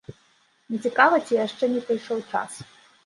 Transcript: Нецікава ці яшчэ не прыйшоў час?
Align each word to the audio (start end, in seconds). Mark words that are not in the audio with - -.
Нецікава 0.75 1.19
ці 1.27 1.39
яшчэ 1.45 1.65
не 1.75 1.81
прыйшоў 1.91 2.25
час? 2.33 2.51